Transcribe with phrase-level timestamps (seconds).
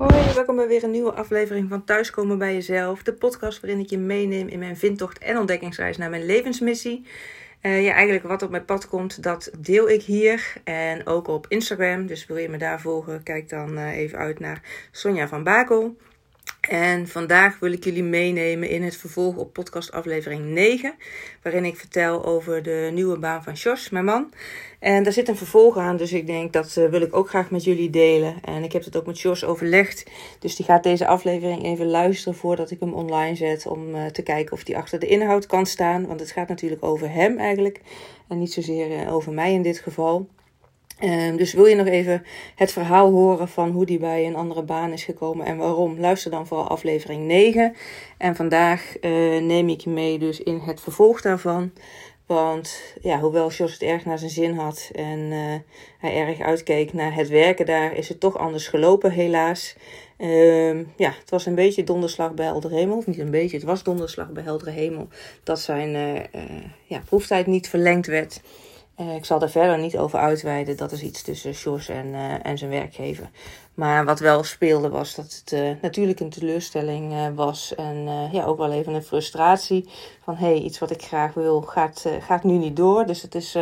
[0.00, 3.02] Hoi, welkom bij weer een nieuwe aflevering van Thuiskomen bij Jezelf.
[3.02, 7.06] De podcast waarin ik je meeneem in mijn vindtocht en ontdekkingsreis naar mijn levensmissie.
[7.62, 10.52] Uh, ja, eigenlijk wat op mijn pad komt, dat deel ik hier.
[10.64, 12.06] En ook op Instagram.
[12.06, 15.96] Dus wil je me daar volgen, kijk dan uh, even uit naar Sonja van Bakel.
[16.70, 20.94] En vandaag wil ik jullie meenemen in het vervolg op podcast aflevering 9,
[21.42, 24.32] waarin ik vertel over de nieuwe baan van Jos, mijn man.
[24.78, 27.50] En daar zit een vervolg aan, dus ik denk dat uh, wil ik ook graag
[27.50, 28.34] met jullie delen.
[28.44, 30.04] En ik heb het ook met Jos overlegd,
[30.38, 34.22] dus die gaat deze aflevering even luisteren voordat ik hem online zet om uh, te
[34.22, 36.06] kijken of die achter de inhoud kan staan.
[36.06, 37.80] Want het gaat natuurlijk over hem eigenlijk
[38.28, 40.28] en niet zozeer uh, over mij in dit geval.
[41.04, 44.62] Um, dus wil je nog even het verhaal horen van hoe die bij een andere
[44.62, 46.00] baan is gekomen en waarom?
[46.00, 47.74] Luister dan vooral aflevering 9.
[48.18, 51.72] En vandaag uh, neem ik je mee dus in het vervolg daarvan.
[52.26, 55.54] Want ja, hoewel Jos het erg naar zijn zin had en uh,
[55.98, 59.76] hij erg uitkeek naar het werken daar, is het toch anders gelopen helaas.
[60.18, 62.96] Um, ja, het was een beetje donderslag bij heldere hemel.
[62.96, 65.08] Of niet een beetje, het was donderslag bij heldere hemel.
[65.42, 66.42] Dat zijn uh,
[66.84, 68.40] ja, proeftijd niet verlengd werd.
[69.00, 70.76] Uh, ik zal daar verder niet over uitweiden.
[70.76, 73.30] Dat is iets tussen Jos en, uh, en zijn werkgever.
[73.74, 77.74] Maar wat wel speelde was dat het uh, natuurlijk een teleurstelling was.
[77.74, 79.88] En ja, ook wel even een frustratie.
[80.22, 83.06] Van hé, hey, iets wat ik graag wil gaat, gaat nu niet door.
[83.06, 83.56] Dus het is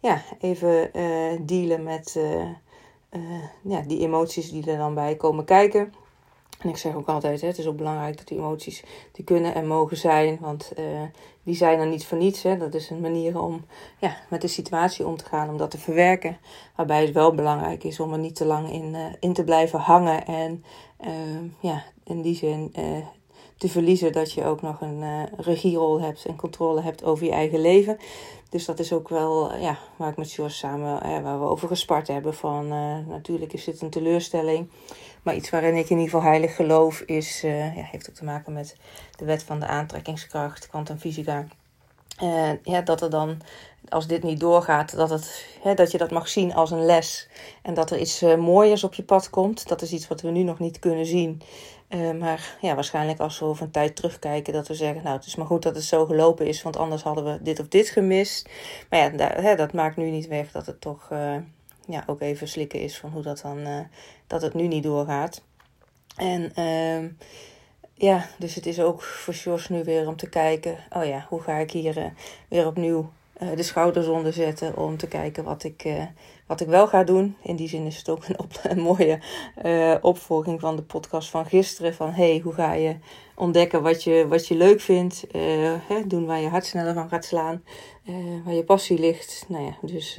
[0.00, 0.90] ja, even
[1.46, 2.18] dealen met
[3.62, 5.92] ja, die emoties die er dan bij komen kijken.
[6.58, 9.54] En ik zeg ook altijd, hè, het is ook belangrijk dat die emoties die kunnen
[9.54, 10.38] en mogen zijn.
[10.40, 11.02] Want uh,
[11.42, 12.42] die zijn er niet voor niets.
[12.42, 12.56] Hè.
[12.56, 13.64] Dat is een manier om
[13.98, 16.38] ja, met de situatie om te gaan, om dat te verwerken.
[16.76, 19.78] Waarbij het wel belangrijk is om er niet te lang in, uh, in te blijven
[19.78, 20.26] hangen.
[20.26, 20.64] En
[21.00, 22.72] uh, ja, in die zin
[23.58, 27.60] te verliezen dat je ook nog een regierol hebt en controle hebt over je eigen
[27.60, 27.98] leven.
[28.50, 32.08] Dus dat is ook wel ja, waar ik met George samen, waar we over gespart
[32.08, 32.34] hebben.
[32.34, 32.68] Van
[33.08, 34.70] natuurlijk is dit een teleurstelling.
[35.22, 38.52] Maar iets waarin ik in ieder geval heilig geloof is, ja, heeft ook te maken
[38.52, 38.76] met
[39.16, 41.46] de wet van de aantrekkingskracht, kwantumfysica.
[42.62, 43.40] Ja, dat er dan,
[43.88, 47.28] als dit niet doorgaat, dat, het, hè, dat je dat mag zien als een les.
[47.62, 49.68] En dat er iets uh, mooiers op je pad komt.
[49.68, 51.40] Dat is iets wat we nu nog niet kunnen zien.
[52.18, 55.36] Maar ja, waarschijnlijk als we over een tijd terugkijken, dat we zeggen, nou het is
[55.36, 58.48] maar goed dat het zo gelopen is, want anders hadden we dit of dit gemist.
[58.90, 61.10] Maar ja, daar, hè, dat maakt nu niet weg dat het toch
[61.88, 63.80] ja, ook even slikken is van hoe dat dan, uh,
[64.26, 65.42] dat het nu niet doorgaat.
[66.16, 67.10] En uh,
[67.94, 71.40] ja, dus het is ook voor Jos nu weer om te kijken, oh ja, hoe
[71.40, 72.12] ga ik hier
[72.48, 73.10] weer opnieuw
[73.42, 75.88] uh, de schouders onder zetten om te kijken wat ik,
[76.46, 77.36] wat ik wel ga doen.
[77.42, 78.24] In die zin is het ook
[78.62, 79.18] een, mooie
[80.00, 81.94] opvolging van de podcast van gisteren.
[81.94, 82.96] Van hey, hoe ga je
[83.34, 85.24] ontdekken wat je, wat je leuk vindt.
[85.88, 87.62] Hè, doen waar je hart sneller van gaat slaan.
[88.44, 89.44] waar je passie ligt.
[89.48, 90.18] Nou ja, dus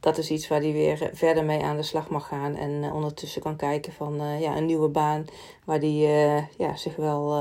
[0.00, 2.56] dat is iets waar hij weer verder mee aan de slag mag gaan.
[2.56, 5.24] En uh, ondertussen kan kijken van uh, ja, een nieuwe baan
[5.64, 7.38] waar hij uh, ja, zich wel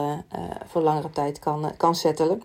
[0.66, 2.41] voor langere tijd kan, kan settelen.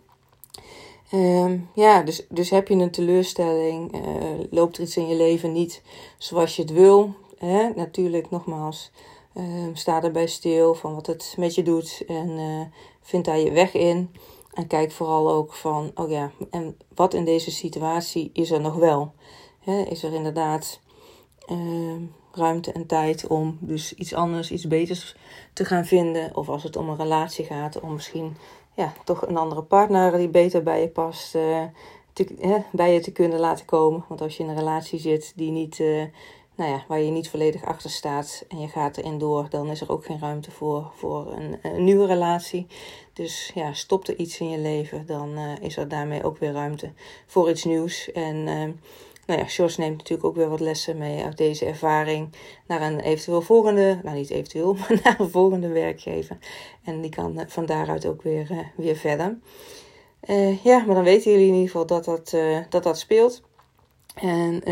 [1.15, 3.97] Um, ja, dus, dus heb je een teleurstelling,
[4.51, 5.83] loopt er iets in je leven niet
[6.19, 7.15] zoals je het wil.
[7.39, 7.69] Hè?
[7.75, 8.91] Natuurlijk, nogmaals,
[9.35, 12.39] ehm, sta erbij stil van wat het met je doet en
[13.03, 14.11] vind daar je weg in.
[14.55, 18.75] En kijk vooral ook van, oh ja, en wat in deze situatie is er nog
[18.75, 19.13] wel?
[19.89, 20.81] is er inderdaad
[21.51, 21.95] uh,
[22.33, 25.17] ruimte en tijd om dus iets anders, iets beters
[25.53, 26.37] te gaan vinden.
[26.37, 28.37] Of als het om een relatie gaat, om misschien
[28.75, 31.65] ja, toch een andere partner die beter bij je past, uh,
[32.73, 34.05] bij je te kunnen laten komen.
[34.09, 36.05] Want als je in een relatie zit die niet, uh,
[36.55, 39.81] nou ja, waar je niet volledig achter staat en je gaat erin door, dan is
[39.81, 42.67] er ook geen ruimte voor, voor een, nieuwe relatie.
[43.13, 46.53] Dus ja, stopt er iets in je leven, dan uh, is er daarmee ook weer
[46.53, 46.93] ruimte
[47.27, 48.13] voor iets nieuws.
[48.13, 48.49] En
[49.27, 52.29] nou ja, Jos neemt natuurlijk ook weer wat lessen mee uit deze ervaring
[52.67, 56.39] naar een eventueel volgende, nou niet eventueel, maar naar een volgende werkgever.
[56.85, 59.39] En die kan eh, van daaruit ook weer, uh, weer verder.
[60.29, 62.37] Uh, ja, maar dan weten jullie in ieder geval dat dat,
[62.71, 63.43] dat, dat speelt.
[64.15, 64.63] En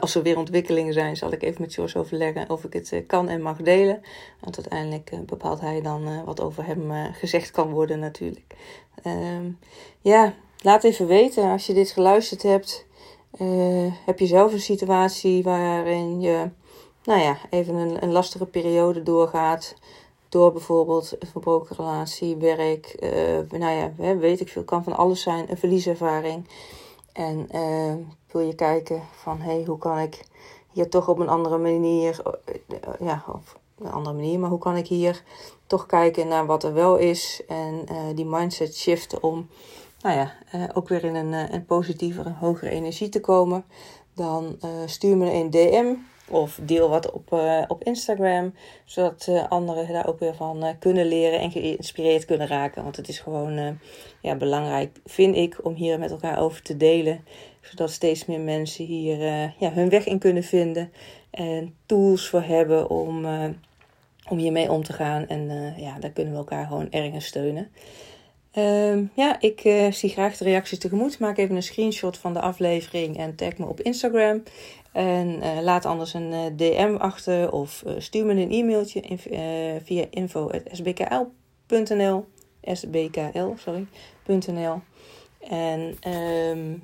[0.00, 3.28] als er weer ontwikkelingen zijn, zal ik even met Jos overleggen of ik het kan
[3.28, 4.02] en mag delen.
[4.40, 8.54] Want uiteindelijk bepaalt hij dan wat over hem gezegd kan worden natuurlijk.
[9.02, 9.50] Ehm,
[10.00, 12.86] ja, laat even weten als je dit geluisterd hebt.
[13.38, 16.50] Uh, heb je zelf een situatie waarin je,
[17.04, 19.74] nou ja, even een, een lastige periode doorgaat.
[20.28, 25.22] Door bijvoorbeeld een verbroken relatie, werk, uh, nou ja, weet ik veel, kan van alles
[25.22, 26.48] zijn, een verlieservaring.
[27.12, 27.94] En uh,
[28.30, 30.24] wil je kijken van, hé, hey, hoe kan ik
[30.72, 32.22] hier toch op een andere manier,
[33.00, 35.22] ja, of een andere manier, maar hoe kan ik hier
[35.66, 37.84] toch kijken naar wat er wel is en
[38.14, 39.48] die mindset shiften om
[40.00, 43.64] nou ja, uh, ook weer in een, uh, een positievere, hogere energie te komen,
[44.14, 45.94] dan uh, stuur me een DM
[46.28, 47.32] Of deel wat op,
[47.68, 48.54] op Instagram,
[48.84, 52.82] zodat uh, anderen daar ook weer van kunnen leren en geïnspireerd kunnen raken.
[52.82, 53.78] Want het is gewoon
[54.20, 57.24] ja, belangrijk, vind ik, om hier met elkaar over te delen.
[57.60, 59.18] Zodat steeds meer mensen hier
[59.58, 60.92] ja, hun weg in kunnen vinden
[61.30, 63.26] en tools voor hebben om,
[64.28, 65.26] om hiermee om te gaan.
[65.26, 67.70] En ja, daar kunnen we elkaar gewoon ergens steunen.
[68.54, 71.18] Uh, ja, ik uh, zie graag de reacties tegemoet.
[71.18, 74.42] Maak even een screenshot van de aflevering en tag me op Instagram.
[74.92, 79.18] En uh, laat anders een uh, DM achter of stuur me een e-mailtje in,
[79.84, 81.28] via info.sbkl.nl
[82.62, 83.86] sbkl, sorry,
[84.26, 84.80] .nl.
[85.48, 86.82] En um,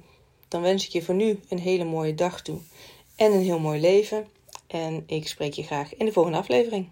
[0.48, 2.58] dan wens ik je voor nu een hele mooie dag toe
[3.16, 4.26] en een heel mooi leven.
[4.66, 6.88] En ik spreek je graag in de volgende aflevering.